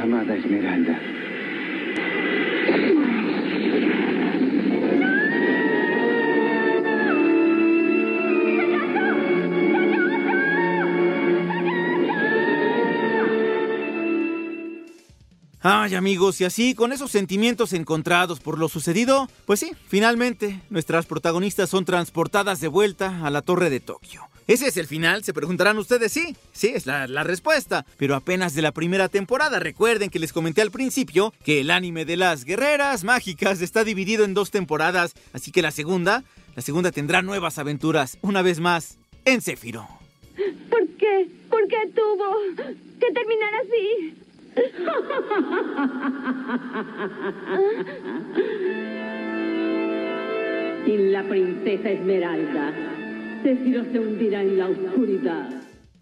Amada 0.00 0.34
Esmeralda, 0.36 0.98
Ay 15.66 15.94
amigos, 15.94 16.42
y 16.42 16.44
así, 16.44 16.74
con 16.74 16.92
esos 16.92 17.10
sentimientos 17.10 17.72
encontrados 17.72 18.38
por 18.38 18.58
lo 18.58 18.68
sucedido, 18.68 19.30
pues 19.46 19.60
sí, 19.60 19.72
finalmente 19.88 20.60
nuestras 20.68 21.06
protagonistas 21.06 21.70
son 21.70 21.86
transportadas 21.86 22.60
de 22.60 22.68
vuelta 22.68 23.24
a 23.24 23.30
la 23.30 23.40
Torre 23.40 23.70
de 23.70 23.80
Tokio. 23.80 24.28
¿Ese 24.46 24.66
es 24.66 24.76
el 24.76 24.86
final? 24.86 25.24
Se 25.24 25.32
preguntarán 25.32 25.78
ustedes, 25.78 26.12
sí, 26.12 26.36
sí, 26.52 26.66
es 26.74 26.84
la, 26.84 27.06
respuesta. 27.24 27.86
Pero 27.96 28.14
apenas 28.14 28.54
de 28.54 28.60
la 28.60 28.72
primera 28.72 29.08
temporada. 29.08 29.58
Recuerden 29.58 30.10
que 30.10 30.18
les 30.18 30.34
comenté 30.34 30.60
al 30.60 30.70
principio 30.70 31.32
que 31.42 31.62
el 31.62 31.70
anime 31.70 32.04
de 32.04 32.18
las 32.18 32.44
guerreras 32.44 33.02
mágicas 33.02 33.62
está 33.62 33.84
dividido 33.84 34.26
en 34.26 34.34
dos 34.34 34.50
temporadas. 34.50 35.14
Así 35.32 35.50
que 35.50 35.62
la 35.62 35.70
segunda, 35.70 36.24
la 36.56 36.60
segunda 36.60 36.92
tendrá 36.92 37.22
nuevas 37.22 37.56
aventuras, 37.56 38.18
una 38.20 38.42
vez 38.42 38.60
más, 38.60 38.98
en 39.24 39.40
Céfiro. 39.40 39.88
¿Por 40.68 40.86
qué? 40.98 41.26
¿Por 41.48 41.66
qué 41.68 41.90
tuvo 41.94 42.66
que 43.00 43.12
terminar 43.14 43.54
así? 43.62 44.23
Sin 50.84 51.12
la 51.12 51.22
princesa 51.28 51.90
Esmeralda, 51.90 52.72
Céfiro 53.42 53.84
se 53.90 53.98
hundirá 53.98 54.42
en 54.42 54.58
la 54.58 54.68
oscuridad. 54.68 55.48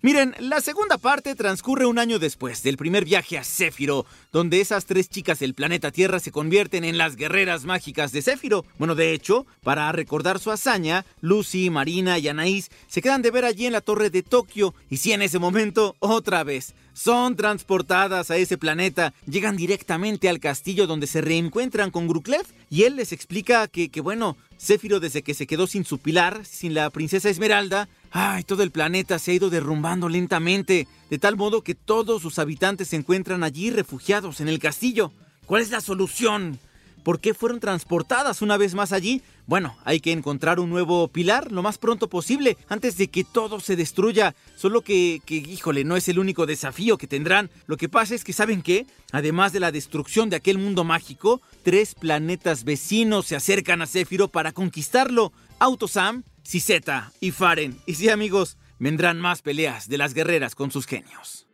Miren, 0.04 0.35
la 0.40 0.61
segunda 0.61 0.99
parte 0.99 1.37
transcurre 1.37 1.87
un 1.87 2.00
año 2.00 2.18
después 2.18 2.64
del 2.64 2.76
primer 2.76 3.04
viaje 3.04 3.38
a 3.38 3.44
Céfiro, 3.44 4.04
donde 4.32 4.61
esas 4.61 4.85
tres 4.85 5.09
chicas 5.09 5.38
del 5.38 5.54
planeta 5.54 5.92
Tierra 5.92 6.18
se 6.18 6.32
convierten 6.32 6.82
en 6.82 6.99
las 6.99 7.14
guerreras 7.14 7.64
mágicas 7.64 8.11
de 8.11 8.21
Céfiro. 8.21 8.64
Bueno, 8.78 8.97
de 8.97 9.12
hecho, 9.12 9.47
para 9.62 9.92
recordar 9.92 10.40
su 10.40 10.50
hazaña, 10.50 11.06
Lucy, 11.21 11.71
Marina 11.71 12.18
y 12.18 12.26
Anaís 12.26 12.73
se 12.88 13.00
quedan 13.00 13.23
de 13.23 13.30
ver 13.30 13.44
allí 13.44 13.66
en 13.66 13.73
la 13.75 13.80
torre 13.80 14.11
de 14.11 14.25
Tokio, 14.25 14.75
y 14.90 14.97
si 14.97 15.12
en 15.12 15.23
ese 15.23 15.38
momento, 15.38 15.94
otra 16.00 16.42
vez, 16.42 16.75
son 16.92 17.37
transportadas 17.37 18.30
a 18.30 18.37
ese 18.37 18.58
planeta, 18.58 19.14
llegan 19.26 19.56
directamente 19.56 20.28
al 20.28 20.40
castillo 20.40 20.87
donde 20.87 21.06
se 21.06 21.20
reencuentran 21.20 21.90
con 21.90 22.08
Gruklev, 22.08 22.46
y 22.70 22.84
él 22.84 22.96
les 22.96 23.12
explica 23.12 23.68
que, 23.68 23.90
que 23.90 24.00
bueno, 24.00 24.37
Céfiro 24.58 25.00
desde 25.00 25.22
que 25.22 25.34
se 25.34 25.46
quedó 25.46 25.66
sin 25.66 25.84
su 25.84 25.99
pilar, 25.99 26.44
sin 26.44 26.75
la 26.75 26.90
princesa 26.90 27.28
Esmeralda, 27.28 27.88
Ay, 28.14 28.42
todo 28.44 28.62
el 28.62 28.70
planeta 28.70 29.18
se 29.18 29.30
ha 29.30 29.34
ido 29.34 29.49
derrumbando 29.49 30.06
lentamente, 30.11 30.87
de 31.08 31.18
tal 31.18 31.37
modo 31.37 31.62
que 31.62 31.75
todos 31.75 32.20
sus 32.20 32.38
habitantes 32.38 32.88
se 32.88 32.96
encuentran 32.96 33.42
allí 33.42 33.70
refugiados 33.70 34.42
en 34.42 34.49
el 34.49 34.58
castillo. 34.58 35.12
¿Cuál 35.46 35.62
es 35.62 35.70
la 35.70 35.80
solución? 35.80 36.58
¿Por 37.02 37.21
qué 37.21 37.35
fueron 37.35 37.61
transportadas 37.61 38.42
una 38.42 38.56
vez 38.56 38.75
más 38.75 38.92
allí? 38.92 39.23
Bueno, 39.47 39.76
hay 39.85 40.00
que 40.00 40.12
encontrar 40.12 40.61
un 40.61 40.71
nuevo 40.71 41.09
pilar 41.09 41.50
lo 41.50 41.62
más 41.62 41.78
pronto 41.78 42.09
posible, 42.09 42.56
antes 42.68 42.97
de 42.97 43.09
que 43.09 43.25
todo 43.25 43.61
se 43.61 43.76
destruya. 43.76 44.35
Solo 44.56 44.82
que, 44.82 45.21
que, 45.26 45.35
híjole, 45.35 45.85
no 45.85 45.97
es 45.97 46.09
el 46.09 46.18
único 46.18 46.47
desafío 46.47 46.99
que 46.99 47.09
tendrán. 47.09 47.50
Lo 47.66 47.76
que 47.76 47.88
pasa 47.88 48.14
es 48.14 48.23
que, 48.23 48.32
¿saben 48.32 48.62
qué? 48.62 48.87
Además 49.11 49.52
de 49.52 49.61
la 49.61 49.73
destrucción 49.73 50.30
de 50.30 50.37
aquel 50.37 50.59
mundo 50.59 50.85
mágico, 50.85 51.40
tres 51.64 51.94
planetas 51.94 52.64
vecinos 52.64 53.26
se 53.26 53.37
acercan 53.37 53.82
a 53.82 53.87
Céfiro 53.87 54.28
para 54.28 54.52
conquistarlo. 54.52 55.32
Autosam, 55.59 56.23
Ciseta 56.44 57.12
y 57.21 57.30
Faren. 57.30 57.78
Y 57.87 57.94
sí, 57.94 58.09
amigos, 58.09 58.59
vendrán 58.78 59.21
más 59.21 59.42
peleas 59.42 59.88
de 59.88 59.99
las 59.99 60.14
guerreras 60.14 60.54
con 60.54 60.71
sus 60.71 60.87
genios. 60.87 61.47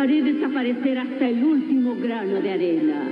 Haré 0.00 0.22
desaparecer 0.22 0.98
hasta 0.98 1.28
el 1.28 1.44
último 1.44 1.94
grano 1.94 2.40
de 2.40 2.50
arena. 2.50 3.06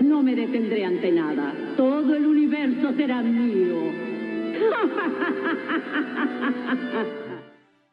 No 0.00 0.24
me 0.24 0.34
detendré 0.34 0.84
ante 0.84 1.12
nada. 1.12 1.54
Todo 1.76 2.16
el 2.16 2.26
universo 2.26 2.92
será 2.96 3.22
mío. 3.22 3.92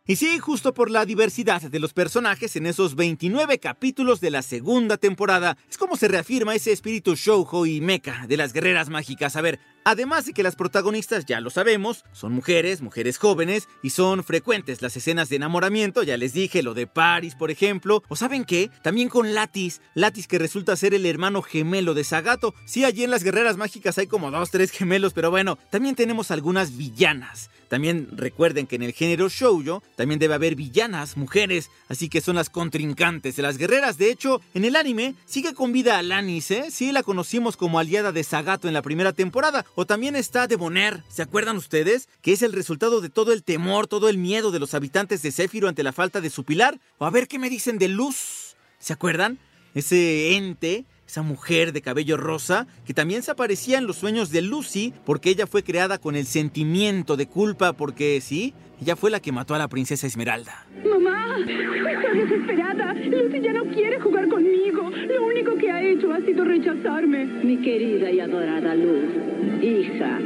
Y 0.07 0.15
sí, 0.15 0.39
justo 0.39 0.73
por 0.73 0.89
la 0.89 1.05
diversidad 1.05 1.61
de 1.61 1.79
los 1.79 1.93
personajes 1.93 2.55
en 2.55 2.65
esos 2.65 2.95
29 2.95 3.59
capítulos 3.59 4.19
de 4.19 4.31
la 4.31 4.41
segunda 4.41 4.97
temporada, 4.97 5.55
es 5.69 5.77
como 5.77 5.95
se 5.95 6.07
reafirma 6.07 6.55
ese 6.55 6.71
espíritu 6.71 7.13
shoujo 7.13 7.67
y 7.67 7.79
mecha 7.79 8.25
de 8.27 8.35
las 8.35 8.51
guerreras 8.51 8.89
mágicas. 8.89 9.35
A 9.35 9.41
ver, 9.41 9.59
además 9.83 10.25
de 10.25 10.33
que 10.33 10.43
las 10.43 10.55
protagonistas, 10.55 11.25
ya 11.25 11.39
lo 11.39 11.49
sabemos, 11.49 12.03
son 12.11 12.33
mujeres, 12.33 12.81
mujeres 12.81 13.17
jóvenes, 13.17 13.67
y 13.83 13.91
son 13.91 14.23
frecuentes 14.23 14.81
las 14.81 14.95
escenas 14.97 15.29
de 15.29 15.37
enamoramiento, 15.37 16.03
ya 16.03 16.17
les 16.17 16.33
dije, 16.33 16.63
lo 16.63 16.73
de 16.73 16.87
Paris, 16.87 17.35
por 17.35 17.51
ejemplo, 17.51 18.03
o 18.07 18.15
saben 18.15 18.45
qué, 18.45 18.69
también 18.81 19.09
con 19.09 19.33
Latis, 19.33 19.81
Latis 19.95 20.27
que 20.27 20.39
resulta 20.39 20.75
ser 20.75 20.93
el 20.93 21.05
hermano 21.05 21.41
gemelo 21.41 21.93
de 21.93 22.03
Sagato. 22.03 22.53
Sí, 22.65 22.85
allí 22.85 23.03
en 23.03 23.11
las 23.11 23.23
guerreras 23.23 23.57
mágicas 23.57 23.97
hay 23.97 24.07
como 24.07 24.31
dos, 24.31 24.51
tres 24.51 24.71
gemelos, 24.71 25.13
pero 25.13 25.31
bueno, 25.31 25.57
también 25.69 25.95
tenemos 25.95 26.31
algunas 26.31 26.75
villanas. 26.75 27.49
También 27.69 28.07
recuerden 28.11 28.65
que 28.65 28.75
en 28.75 28.83
el 28.83 28.93
género 28.93 29.29
shoujo 29.29 29.83
también 29.95 30.19
debe 30.19 30.33
haber 30.33 30.55
villanas, 30.55 31.17
mujeres, 31.17 31.69
así 31.87 32.09
que 32.09 32.19
son 32.19 32.35
las 32.35 32.49
contrincantes 32.49 33.35
de 33.35 33.43
las 33.43 33.57
guerreras. 33.57 33.97
De 33.97 34.09
hecho, 34.09 34.41
en 34.53 34.65
el 34.65 34.75
anime 34.75 35.15
sigue 35.25 35.53
con 35.53 35.71
vida 35.71 35.97
a 35.97 36.01
Lanis, 36.01 36.49
¿eh? 36.51 36.65
Sí, 36.71 36.91
la 36.91 37.03
conocimos 37.03 37.57
como 37.57 37.79
aliada 37.79 38.11
de 38.11 38.23
Sagato 38.23 38.67
en 38.67 38.73
la 38.73 38.81
primera 38.81 39.13
temporada. 39.13 39.65
O 39.75 39.85
también 39.85 40.15
está 40.15 40.47
Debonair, 40.47 41.03
¿se 41.09 41.21
acuerdan 41.21 41.57
ustedes? 41.57 42.09
Que 42.21 42.33
es 42.33 42.41
el 42.41 42.53
resultado 42.53 43.01
de 43.01 43.09
todo 43.09 43.33
el 43.33 43.43
temor, 43.43 43.87
todo 43.87 44.09
el 44.09 44.17
miedo 44.17 44.51
de 44.51 44.59
los 44.59 44.73
habitantes 44.73 45.21
de 45.21 45.31
Céfiro 45.31 45.67
ante 45.67 45.83
la 45.83 45.93
falta 45.93 46.21
de 46.21 46.29
su 46.29 46.43
pilar. 46.43 46.79
O 46.97 47.05
a 47.05 47.09
ver 47.09 47.27
qué 47.27 47.39
me 47.39 47.49
dicen 47.49 47.77
de 47.77 47.87
Luz. 47.87 48.55
¿Se 48.79 48.93
acuerdan? 48.93 49.39
Ese 49.73 50.35
ente 50.35 50.85
esa 51.09 51.23
mujer 51.23 51.73
de 51.73 51.81
cabello 51.81 52.17
rosa, 52.17 52.67
que 52.85 52.93
también 52.93 53.23
se 53.23 53.31
aparecía 53.31 53.79
en 53.79 53.87
los 53.87 53.97
sueños 53.97 54.29
de 54.29 54.43
Lucy, 54.43 54.93
porque 55.05 55.31
ella 55.31 55.47
fue 55.47 55.63
creada 55.63 55.97
con 55.97 56.15
el 56.15 56.27
sentimiento 56.27 57.17
de 57.17 57.27
culpa, 57.27 57.73
porque 57.73 58.21
sí, 58.21 58.53
ella 58.81 58.95
fue 58.95 59.11
la 59.11 59.19
que 59.19 59.31
mató 59.31 59.55
a 59.55 59.57
la 59.57 59.67
princesa 59.67 60.07
Esmeralda. 60.07 60.65
Mamá, 60.83 61.37
estoy 61.39 62.19
desesperada. 62.19 62.93
Lucy 62.93 63.41
ya 63.41 63.53
no 63.53 63.65
quiere 63.65 63.99
jugar 63.99 64.27
conmigo. 64.27 64.89
Lo 64.89 65.25
único 65.25 65.55
que 65.55 65.71
ha 65.71 65.81
hecho 65.81 66.13
ha 66.13 66.21
sido 66.21 66.45
rechazarme. 66.45 67.25
Mi 67.25 67.57
querida 67.57 68.09
y 68.09 68.19
adorada 68.19 68.75
Luz, 68.75 69.61
hija, 69.61 70.19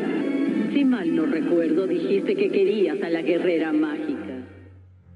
si 0.72 0.86
mal 0.86 1.16
no 1.16 1.26
recuerdo, 1.26 1.88
dijiste 1.88 2.36
que 2.36 2.50
querías 2.50 3.02
a 3.02 3.10
la 3.10 3.22
guerrera 3.22 3.74
mágica. 3.74 4.23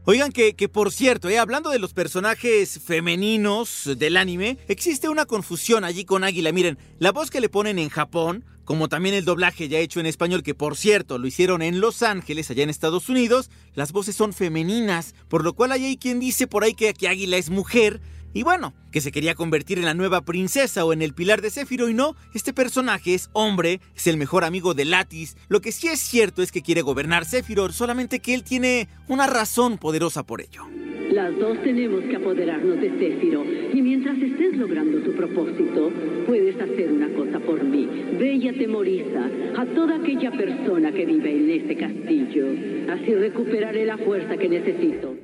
Oigan 0.09 0.31
que, 0.31 0.55
que 0.55 0.69
por 0.69 0.93
cierto, 0.93 1.27
eh, 1.27 1.37
hablando 1.37 1.69
de 1.69 1.79
los 1.79 1.93
personajes 1.93 2.79
femeninos 2.79 3.89
del 3.97 4.15
anime, 4.15 4.57
existe 4.69 5.09
una 5.09 5.25
confusión 5.25 5.83
allí 5.83 6.05
con 6.05 6.23
Águila. 6.23 6.53
Miren, 6.53 6.77
la 6.97 7.11
voz 7.11 7.29
que 7.29 7.41
le 7.41 7.49
ponen 7.49 7.77
en 7.77 7.89
Japón, 7.89 8.45
como 8.63 8.87
también 8.87 9.15
el 9.15 9.25
doblaje 9.25 9.67
ya 9.67 9.79
hecho 9.79 9.99
en 9.99 10.05
español, 10.05 10.43
que 10.43 10.55
por 10.55 10.77
cierto 10.77 11.17
lo 11.17 11.27
hicieron 11.27 11.61
en 11.61 11.81
Los 11.81 12.03
Ángeles, 12.03 12.49
allá 12.49 12.63
en 12.63 12.69
Estados 12.69 13.09
Unidos, 13.09 13.49
las 13.73 13.91
voces 13.91 14.15
son 14.15 14.31
femeninas, 14.31 15.13
por 15.27 15.43
lo 15.43 15.51
cual 15.51 15.73
hay 15.73 15.97
quien 15.97 16.21
dice 16.21 16.47
por 16.47 16.63
ahí 16.63 16.73
que, 16.73 16.93
que 16.93 17.09
Águila 17.09 17.35
es 17.35 17.49
mujer, 17.49 17.99
y 18.33 18.43
bueno, 18.43 18.73
que 18.91 19.01
se 19.01 19.11
quería 19.11 19.35
convertir 19.35 19.77
en 19.77 19.85
la 19.85 19.93
nueva 19.93 20.21
princesa 20.21 20.85
o 20.85 20.93
en 20.93 21.01
el 21.01 21.13
pilar 21.13 21.41
de 21.41 21.49
Céfiro 21.49 21.89
y 21.89 21.93
no, 21.93 22.15
este 22.33 22.53
personaje 22.53 23.13
es 23.13 23.29
hombre, 23.33 23.81
es 23.95 24.07
el 24.07 24.17
mejor 24.17 24.43
amigo 24.43 24.73
de 24.73 24.85
Latis. 24.85 25.37
Lo 25.49 25.61
que 25.61 25.71
sí 25.71 25.87
es 25.87 25.99
cierto 25.99 26.41
es 26.41 26.51
que 26.51 26.61
quiere 26.61 26.81
gobernar 26.81 27.25
Céfiro, 27.25 27.71
solamente 27.71 28.19
que 28.19 28.33
él 28.33 28.43
tiene 28.43 28.87
una 29.07 29.27
razón 29.27 29.77
poderosa 29.77 30.23
por 30.23 30.41
ello. 30.41 30.63
Las 31.11 31.35
dos 31.39 31.57
tenemos 31.63 32.03
que 32.03 32.17
apoderarnos 32.17 32.81
de 32.81 32.89
Céfiro. 32.99 33.43
Y 33.73 33.81
mientras 33.81 34.17
estés 34.17 34.57
logrando 34.57 34.99
tu 34.99 35.13
propósito, 35.13 35.89
puedes 36.27 36.55
hacer 36.59 36.91
una 36.91 37.09
cosa 37.13 37.39
por 37.39 37.63
mí. 37.63 37.87
Ve 38.19 38.33
y 38.33 38.47
atemoriza 38.49 39.29
a 39.57 39.65
toda 39.67 39.95
aquella 39.95 40.31
persona 40.31 40.91
que 40.91 41.05
vive 41.05 41.31
en 41.31 41.49
este 41.49 41.77
castillo. 41.77 42.47
Así 42.91 43.15
recuperaré 43.15 43.85
la 43.85 43.97
fuerza 43.97 44.37
que 44.37 44.49
necesito. 44.49 45.16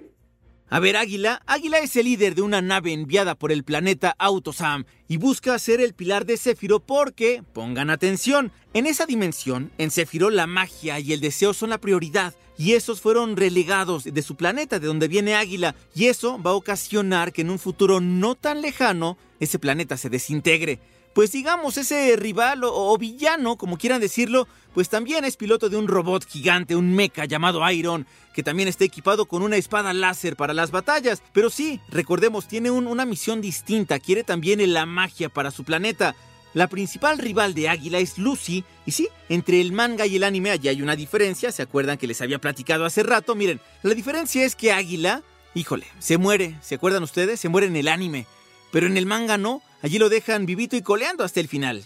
A 0.74 0.80
ver, 0.80 0.98
Águila, 0.98 1.40
Águila 1.46 1.78
es 1.78 1.96
el 1.98 2.06
líder 2.06 2.34
de 2.34 2.42
una 2.42 2.60
nave 2.60 2.94
enviada 2.94 3.36
por 3.36 3.52
el 3.52 3.64
planeta 3.64 4.16
Autosam 4.18 4.86
y 5.08 5.18
busca 5.18 5.60
ser 5.60 5.80
el 5.82 5.94
pilar 5.94 6.26
de 6.26 6.36
Céfiro 6.36 6.80
porque, 6.80 7.44
pongan 7.54 7.92
atención, 7.92 8.52
en 8.74 8.88
esa 8.88 9.06
dimensión, 9.06 9.72
en 9.78 9.92
Céfiro 9.92 10.32
la 10.32 10.48
magia 10.48 11.00
y 11.00 11.14
el 11.14 11.22
deseo 11.22 11.54
son 11.54 11.70
la 11.70 11.78
prioridad 11.78 12.34
y 12.58 12.74
esos 12.74 13.02
fueron 13.02 13.38
relegados 13.38 14.06
de 14.06 14.22
su 14.24 14.36
planeta, 14.36 14.80
de 14.80 14.88
donde 14.88 15.08
viene 15.08 15.36
Águila, 15.36 15.76
y 15.94 16.06
eso 16.06 16.42
va 16.42 16.50
a 16.50 16.56
ocasionar 16.56 17.34
que 17.34 17.44
en 17.44 17.52
un 17.52 17.60
futuro 17.60 18.02
no 18.02 18.34
tan 18.34 18.64
lejano 18.64 19.20
ese 19.40 19.60
planeta 19.60 19.96
se 19.96 20.10
desintegre 20.10 20.80
pues 21.14 21.32
digamos, 21.32 21.78
ese 21.78 22.16
rival 22.16 22.62
o, 22.64 22.98
villano, 22.98 23.56
como 23.56 23.78
quieran 23.78 24.02
decirlo, 24.02 24.48
pues 24.74 24.90
también 24.90 25.26
es 25.26 25.38
piloto 25.38 25.70
de 25.70 25.78
un 25.78 25.88
robot 25.88 26.26
gigante, 26.28 26.76
un 26.76 26.94
mecha 26.94 27.26
llamado 27.26 27.70
Iron, 27.72 28.08
que 28.34 28.44
también 28.44 28.68
está 28.68 28.84
equipado 28.84 29.26
con 29.26 29.44
una 29.44 29.58
espada 29.58 29.94
láser 29.94 30.36
para 30.36 30.54
las 30.54 30.72
batallas. 30.72 31.22
Pero 31.32 31.50
sí, 31.50 31.80
recordemos, 31.90 32.48
tiene 32.48 32.72
un, 32.72 32.88
una 32.88 33.06
misión 33.06 33.42
distinta, 33.42 34.00
quiere 34.00 34.24
también 34.24 34.74
la 34.74 34.86
magia 34.86 35.30
para 35.30 35.52
su 35.52 35.64
planeta. 35.64 36.16
La 36.54 36.68
principal 36.68 37.18
rival 37.18 37.56
de 37.56 37.68
Águila 37.70 37.98
es 37.98 38.18
Lucy, 38.20 38.64
y 38.86 38.92
sí, 38.92 39.10
entre 39.28 39.60
el 39.60 39.72
manga 39.72 40.06
y 40.06 40.18
el 40.18 40.24
anime 40.24 40.52
allí 40.52 40.68
hay 40.68 40.84
una 40.84 40.96
diferencia, 40.96 41.52
¿se 41.52 41.64
acuerdan 41.64 41.98
que 41.98 42.06
les 42.06 42.22
había 42.22 42.40
platicado 42.40 42.86
hace 42.86 43.02
rato? 43.02 43.34
Miren, 43.34 43.60
la 43.82 43.96
diferencia 43.96 44.46
es 44.46 44.56
que 44.56 44.72
Águila, 44.72 45.24
híjole, 45.56 45.88
se 45.98 46.18
muere, 46.18 46.56
¿se 46.62 46.76
acuerdan 46.76 47.02
ustedes? 47.02 47.40
Se 47.40 47.50
muere 47.50 47.68
en 47.68 47.76
el 47.76 47.88
anime, 47.88 48.28
pero 48.72 48.86
en 48.86 48.98
el 48.98 49.08
manga 49.08 49.40
no, 49.40 49.64
allí 49.84 50.00
lo 50.00 50.10
dejan 50.10 50.48
vivito 50.48 50.76
y 50.76 50.82
coleando 50.82 51.24
hasta 51.24 51.40
el 51.40 51.48
final. 51.48 51.84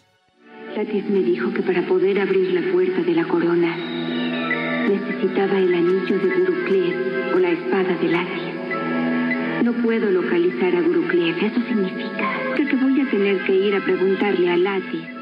Latis 0.76 1.06
me 1.10 1.22
dijo 1.24 1.52
que 1.54 1.64
para 1.64 1.86
poder 1.86 2.20
abrir 2.20 2.54
la 2.54 2.72
puerta 2.72 3.02
de 3.02 3.14
la 3.14 3.28
corona 3.28 3.76
necesitaba 4.88 5.58
el 5.58 5.74
anillo 5.74 6.18
de 6.20 6.40
Guruklev 6.40 7.36
o 7.36 7.40
la 7.40 7.52
espada 7.52 7.98
de 7.98 8.08
Latis. 8.08 9.64
No 9.66 9.74
puedo 9.84 10.10
localizar 10.10 10.76
a 10.76 10.82
Guruklev, 10.82 11.38
eso 11.44 11.62
significa 11.68 12.38
que 12.56 12.76
voy 12.76 13.02
a 13.02 13.10
tener 13.10 13.44
que 13.46 13.54
ir 13.54 13.76
a 13.76 13.84
preguntarle 13.84 14.50
a 14.50 14.58
Latis. 14.58 15.17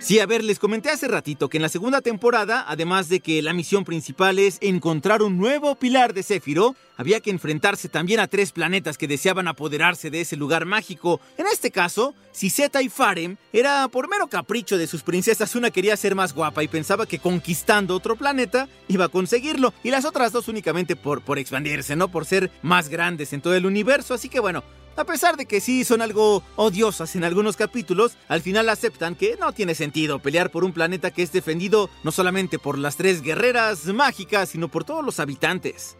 Sí, 0.00 0.18
a 0.18 0.24
ver, 0.24 0.42
les 0.42 0.58
comenté 0.58 0.88
hace 0.88 1.08
ratito 1.08 1.50
que 1.50 1.58
en 1.58 1.62
la 1.62 1.68
segunda 1.68 2.00
temporada, 2.00 2.64
además 2.66 3.10
de 3.10 3.20
que 3.20 3.42
la 3.42 3.52
misión 3.52 3.84
principal 3.84 4.38
es 4.38 4.56
encontrar 4.62 5.20
un 5.20 5.36
nuevo 5.36 5.74
pilar 5.74 6.14
de 6.14 6.22
Céfiro, 6.22 6.74
había 6.96 7.20
que 7.20 7.28
enfrentarse 7.28 7.90
también 7.90 8.18
a 8.18 8.26
tres 8.26 8.50
planetas 8.50 8.96
que 8.96 9.06
deseaban 9.06 9.46
apoderarse 9.46 10.10
de 10.10 10.22
ese 10.22 10.36
lugar 10.36 10.64
mágico. 10.64 11.20
En 11.36 11.46
este 11.46 11.70
caso, 11.70 12.14
Zeta 12.32 12.80
y 12.80 12.88
Farem 12.88 13.36
era 13.52 13.86
por 13.88 14.08
mero 14.08 14.26
capricho 14.28 14.78
de 14.78 14.86
sus 14.86 15.02
princesas, 15.02 15.54
una 15.54 15.70
quería 15.70 15.98
ser 15.98 16.14
más 16.14 16.32
guapa 16.32 16.62
y 16.62 16.68
pensaba 16.68 17.04
que 17.04 17.18
conquistando 17.18 17.94
otro 17.94 18.16
planeta 18.16 18.68
iba 18.88 19.04
a 19.04 19.08
conseguirlo, 19.10 19.74
y 19.84 19.90
las 19.90 20.06
otras 20.06 20.32
dos 20.32 20.48
únicamente 20.48 20.96
por, 20.96 21.20
por 21.20 21.38
expandirse, 21.38 21.94
¿no? 21.94 22.08
Por 22.08 22.24
ser 22.24 22.50
más 22.62 22.88
grandes 22.88 23.34
en 23.34 23.42
todo 23.42 23.54
el 23.54 23.66
universo, 23.66 24.14
así 24.14 24.30
que 24.30 24.40
bueno, 24.40 24.64
a 24.96 25.04
pesar 25.04 25.36
de 25.36 25.46
que 25.46 25.60
sí 25.60 25.84
son 25.84 26.02
algo 26.02 26.42
odiosas 26.56 27.16
en 27.16 27.24
algunos 27.24 27.56
capítulos, 27.56 28.16
al 28.28 28.40
final 28.40 28.68
aceptan 28.68 29.14
que 29.14 29.36
no 29.40 29.52
tiene 29.52 29.74
sentido 29.74 30.18
pelear 30.18 30.50
por 30.50 30.64
un 30.64 30.72
planeta 30.72 31.10
que 31.10 31.22
es 31.22 31.32
defendido 31.32 31.88
no 32.04 32.12
solamente 32.12 32.58
por 32.58 32.78
las 32.78 32.96
tres 32.96 33.22
guerreras 33.22 33.86
mágicas, 33.86 34.50
sino 34.50 34.68
por 34.68 34.84
todos 34.84 35.04
los 35.04 35.20
habitantes. 35.20 35.96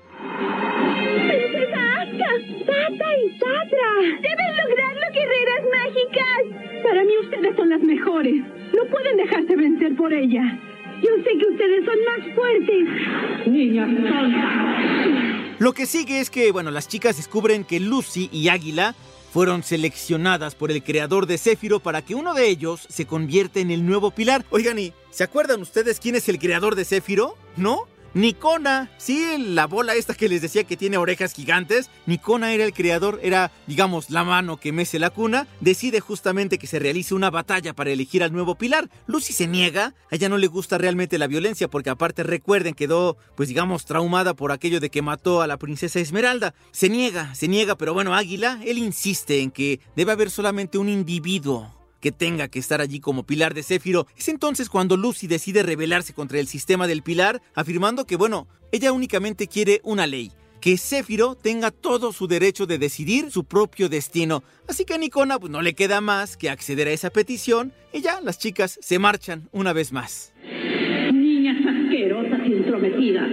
¡Princesa 1.28 1.80
Aska! 2.00 2.30
¡Tata 2.66 3.16
y 3.16 3.38
Tatra! 3.38 3.90
¡Deben 4.20 4.56
lograrlo, 4.56 5.06
guerreras 5.12 5.64
mágicas! 5.72 6.42
Para 6.82 7.04
mí 7.04 7.12
ustedes 7.24 7.56
son 7.56 7.68
las 7.70 7.80
mejores. 7.80 8.42
No 8.74 8.84
pueden 8.90 9.16
dejarse 9.16 9.56
vencer 9.56 9.96
por 9.96 10.12
ella. 10.12 10.58
Yo 11.02 11.10
sé 11.24 11.38
que 11.38 11.46
ustedes 11.46 11.84
son 11.84 11.96
más 12.04 12.34
fuertes. 12.34 12.88
Niñas 13.46 13.88
tontas. 13.88 15.49
Lo 15.60 15.74
que 15.74 15.84
sigue 15.84 16.20
es 16.20 16.30
que, 16.30 16.52
bueno, 16.52 16.70
las 16.70 16.88
chicas 16.88 17.18
descubren 17.18 17.64
que 17.64 17.80
Lucy 17.80 18.30
y 18.32 18.48
Águila 18.48 18.94
fueron 19.30 19.62
seleccionadas 19.62 20.54
por 20.54 20.70
el 20.70 20.82
creador 20.82 21.26
de 21.26 21.36
Céfiro 21.36 21.80
para 21.80 22.00
que 22.00 22.14
uno 22.14 22.32
de 22.32 22.48
ellos 22.48 22.86
se 22.88 23.04
convierta 23.04 23.60
en 23.60 23.70
el 23.70 23.84
nuevo 23.84 24.10
pilar. 24.10 24.46
Oigan, 24.48 24.78
¿y 24.78 24.94
se 25.10 25.22
acuerdan 25.22 25.60
ustedes 25.60 26.00
quién 26.00 26.16
es 26.16 26.30
el 26.30 26.38
creador 26.38 26.76
de 26.76 26.86
Céfiro? 26.86 27.36
¿No? 27.58 27.86
Nikona, 28.12 28.90
sí, 28.98 29.36
la 29.38 29.68
bola 29.68 29.94
esta 29.94 30.14
que 30.14 30.28
les 30.28 30.42
decía 30.42 30.64
que 30.64 30.76
tiene 30.76 30.96
orejas 30.96 31.32
gigantes, 31.32 31.90
Nikona 32.06 32.52
era 32.52 32.64
el 32.64 32.72
creador, 32.72 33.20
era, 33.22 33.52
digamos, 33.68 34.10
la 34.10 34.24
mano 34.24 34.56
que 34.56 34.72
mece 34.72 34.98
la 34.98 35.10
cuna, 35.10 35.46
decide 35.60 36.00
justamente 36.00 36.58
que 36.58 36.66
se 36.66 36.80
realice 36.80 37.14
una 37.14 37.30
batalla 37.30 37.72
para 37.72 37.90
elegir 37.90 38.24
al 38.24 38.32
nuevo 38.32 38.56
pilar. 38.56 38.90
Lucy 39.06 39.32
se 39.32 39.46
niega, 39.46 39.94
a 40.10 40.16
ella 40.16 40.28
no 40.28 40.38
le 40.38 40.48
gusta 40.48 40.76
realmente 40.76 41.18
la 41.18 41.28
violencia 41.28 41.68
porque 41.68 41.90
aparte 41.90 42.24
recuerden 42.24 42.74
quedó, 42.74 43.16
pues 43.36 43.48
digamos, 43.48 43.84
traumada 43.84 44.34
por 44.34 44.50
aquello 44.50 44.80
de 44.80 44.90
que 44.90 45.02
mató 45.02 45.40
a 45.40 45.46
la 45.46 45.56
princesa 45.56 46.00
Esmeralda. 46.00 46.52
Se 46.72 46.88
niega, 46.88 47.32
se 47.36 47.46
niega, 47.46 47.76
pero 47.76 47.94
bueno, 47.94 48.16
Águila, 48.16 48.60
él 48.64 48.78
insiste 48.78 49.40
en 49.40 49.52
que 49.52 49.78
debe 49.94 50.10
haber 50.10 50.30
solamente 50.30 50.78
un 50.78 50.88
individuo 50.88 51.79
que 52.00 52.12
tenga 52.12 52.48
que 52.48 52.58
estar 52.58 52.80
allí 52.80 53.00
como 53.00 53.24
pilar 53.24 53.54
de 53.54 53.62
Céfiro. 53.62 54.06
Es 54.16 54.28
entonces 54.28 54.68
cuando 54.68 54.96
Lucy 54.96 55.26
decide 55.26 55.62
rebelarse 55.62 56.14
contra 56.14 56.40
el 56.40 56.46
sistema 56.46 56.86
del 56.86 57.02
pilar, 57.02 57.40
afirmando 57.54 58.06
que, 58.06 58.16
bueno, 58.16 58.48
ella 58.72 58.92
únicamente 58.92 59.46
quiere 59.46 59.80
una 59.84 60.06
ley. 60.06 60.32
Que 60.60 60.76
Céfiro 60.76 61.36
tenga 61.36 61.70
todo 61.70 62.12
su 62.12 62.26
derecho 62.26 62.66
de 62.66 62.78
decidir 62.78 63.30
su 63.30 63.44
propio 63.44 63.88
destino. 63.88 64.42
Así 64.68 64.84
que 64.84 64.94
a 64.94 64.98
Nicona 64.98 65.38
pues, 65.38 65.50
no 65.50 65.62
le 65.62 65.74
queda 65.74 66.00
más 66.00 66.36
que 66.36 66.50
acceder 66.50 66.86
a 66.88 66.92
esa 66.92 67.10
petición 67.10 67.72
y 67.92 68.02
ya 68.02 68.20
las 68.20 68.38
chicas 68.38 68.78
se 68.82 68.98
marchan 68.98 69.48
una 69.52 69.72
vez 69.72 69.92
más. 69.92 70.34
Niñas 71.12 71.56
asquerosas 71.66 72.40
y 72.46 72.52
intrometidas. 72.52 73.30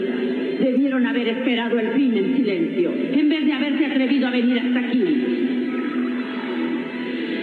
Debieron 0.59 1.05
haber 1.05 1.27
esperado 1.27 1.77
el 1.79 1.93
fin 1.95 2.17
en 2.17 2.37
silencio, 2.37 2.91
en 2.93 3.29
vez 3.29 3.45
de 3.45 3.53
haberse 3.53 3.85
atrevido 3.85 4.27
a 4.27 4.31
venir 4.31 4.59
hasta 4.59 4.79
aquí. 4.87 5.56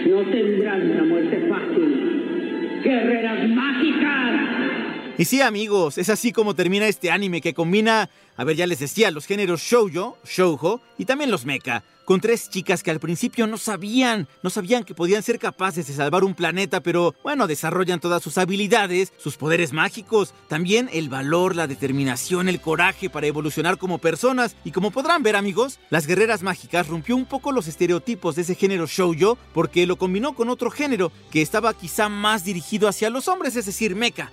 No 0.05 0.21
tendrán 0.21 0.91
una 0.91 1.03
muerte 1.03 1.47
fácil. 1.49 2.81
Guerreras 2.83 3.49
mágicas. 3.49 4.84
Y 5.17 5.25
sí, 5.25 5.41
amigos, 5.41 5.97
es 5.97 6.09
así 6.09 6.33
como 6.33 6.55
termina 6.55 6.87
este 6.87 7.09
anime 7.09 7.39
que 7.39 7.53
combina, 7.53 8.09
a 8.35 8.43
ver, 8.43 8.57
ya 8.57 8.67
les 8.67 8.79
decía, 8.79 9.11
los 9.11 9.25
géneros 9.25 9.61
shoujo, 9.61 10.17
shoujo 10.25 10.81
y 10.97 11.05
también 11.05 11.31
los 11.31 11.45
mecha 11.45 11.83
con 12.05 12.21
tres 12.21 12.49
chicas 12.49 12.83
que 12.83 12.91
al 12.91 12.99
principio 12.99 13.47
no 13.47 13.57
sabían, 13.57 14.27
no 14.43 14.49
sabían 14.51 14.83
que 14.83 14.93
podían 14.93 15.23
ser 15.23 15.39
capaces 15.39 15.87
de 15.87 15.93
salvar 15.93 16.23
un 16.23 16.35
planeta, 16.35 16.79
pero 16.79 17.15
bueno, 17.23 17.47
desarrollan 17.47 17.99
todas 17.99 18.21
sus 18.21 18.37
habilidades, 18.37 19.11
sus 19.17 19.37
poderes 19.37 19.73
mágicos, 19.73 20.33
también 20.47 20.89
el 20.93 21.09
valor, 21.09 21.55
la 21.55 21.67
determinación, 21.67 22.47
el 22.47 22.61
coraje 22.61 23.09
para 23.09 23.27
evolucionar 23.27 23.77
como 23.77 23.97
personas. 23.97 24.55
Y 24.63 24.71
como 24.71 24.91
podrán 24.91 25.23
ver 25.23 25.35
amigos, 25.35 25.79
las 25.89 26.05
guerreras 26.05 26.43
mágicas 26.43 26.87
rompió 26.87 27.15
un 27.15 27.25
poco 27.25 27.51
los 27.51 27.67
estereotipos 27.67 28.35
de 28.35 28.43
ese 28.43 28.55
género 28.55 28.85
shoujo 28.85 29.37
porque 29.53 29.87
lo 29.87 29.97
combinó 29.97 30.35
con 30.35 30.49
otro 30.49 30.69
género 30.69 31.11
que 31.31 31.41
estaba 31.41 31.73
quizá 31.73 32.07
más 32.07 32.45
dirigido 32.45 32.87
hacia 32.87 33.09
los 33.09 33.27
hombres, 33.27 33.55
es 33.55 33.65
decir, 33.65 33.95
mecha. 33.95 34.31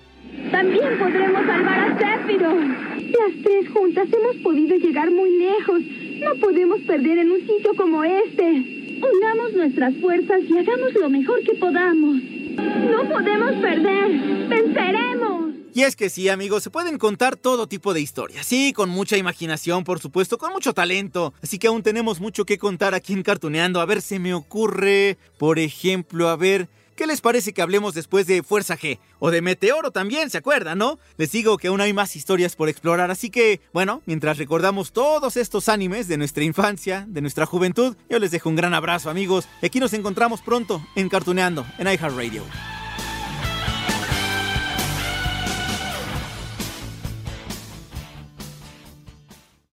También 0.50 0.98
podremos 0.98 1.46
salvar 1.46 1.78
a 1.78 1.98
Zephyro. 1.98 2.54
Las 2.54 3.42
tres 3.42 3.68
juntas 3.70 4.08
hemos 4.12 4.36
podido 4.42 4.76
llegar 4.76 5.10
muy 5.10 5.30
lejos. 5.38 5.80
No 6.20 6.34
podemos 6.40 6.80
perder 6.82 7.18
en 7.18 7.30
un 7.30 7.40
sitio 7.40 7.74
como 7.76 8.04
este. 8.04 8.98
Unamos 9.16 9.52
nuestras 9.54 9.94
fuerzas 9.96 10.40
y 10.48 10.58
hagamos 10.58 10.94
lo 10.94 11.10
mejor 11.10 11.42
que 11.42 11.54
podamos. 11.54 12.16
No 12.16 13.08
podemos 13.08 13.52
perder. 13.56 14.48
Venceremos. 14.48 15.54
Y 15.74 15.82
es 15.82 15.96
que 15.96 16.10
sí, 16.10 16.28
amigos, 16.28 16.62
se 16.62 16.70
pueden 16.70 16.98
contar 16.98 17.36
todo 17.36 17.66
tipo 17.66 17.94
de 17.94 18.00
historias. 18.02 18.46
Sí, 18.46 18.72
con 18.74 18.90
mucha 18.90 19.16
imaginación, 19.16 19.84
por 19.84 20.00
supuesto, 20.00 20.36
con 20.38 20.52
mucho 20.52 20.74
talento. 20.74 21.32
Así 21.42 21.58
que 21.58 21.66
aún 21.66 21.82
tenemos 21.82 22.20
mucho 22.20 22.44
que 22.44 22.58
contar 22.58 22.94
aquí 22.94 23.14
en 23.14 23.22
Cartuneando. 23.22 23.80
A 23.80 23.86
ver, 23.86 24.02
se 24.02 24.18
me 24.18 24.34
ocurre, 24.34 25.18
por 25.38 25.58
ejemplo, 25.58 26.28
a 26.28 26.36
ver... 26.36 26.68
¿Qué 27.02 27.08
les 27.08 27.20
parece 27.20 27.52
que 27.52 27.62
hablemos 27.62 27.94
después 27.94 28.28
de 28.28 28.44
Fuerza 28.44 28.78
G? 28.78 29.00
O 29.18 29.32
de 29.32 29.42
Meteoro 29.42 29.90
también, 29.90 30.30
¿se 30.30 30.38
acuerdan, 30.38 30.78
no? 30.78 31.00
Les 31.16 31.32
digo 31.32 31.58
que 31.58 31.66
aún 31.66 31.80
hay 31.80 31.92
más 31.92 32.14
historias 32.14 32.54
por 32.54 32.68
explorar, 32.68 33.10
así 33.10 33.28
que, 33.28 33.60
bueno, 33.72 34.02
mientras 34.06 34.38
recordamos 34.38 34.92
todos 34.92 35.36
estos 35.36 35.68
animes 35.68 36.06
de 36.06 36.16
nuestra 36.16 36.44
infancia, 36.44 37.04
de 37.08 37.20
nuestra 37.20 37.44
juventud, 37.44 37.96
yo 38.08 38.20
les 38.20 38.30
dejo 38.30 38.48
un 38.48 38.54
gran 38.54 38.72
abrazo, 38.72 39.10
amigos. 39.10 39.48
Aquí 39.64 39.80
nos 39.80 39.94
encontramos 39.94 40.42
pronto 40.42 40.80
en 40.94 41.08
Cartuneando, 41.08 41.66
en 41.78 41.88
iHeartRadio. 41.88 42.44